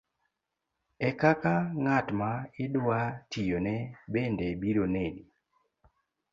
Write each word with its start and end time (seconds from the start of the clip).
e 1.07 1.09
kaka 1.21 1.55
ng'at 1.83 2.07
ma 2.19 2.31
idwa 2.63 2.99
tiyone 3.31 3.75
bende 4.11 4.47
biro 4.61 4.85
neni. 4.93 5.23